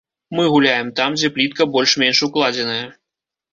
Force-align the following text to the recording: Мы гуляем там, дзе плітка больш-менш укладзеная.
Мы 0.37 0.45
гуляем 0.53 0.89
там, 1.01 1.17
дзе 1.19 1.31
плітка 1.37 1.69
больш-менш 1.77 2.25
укладзеная. 2.31 2.83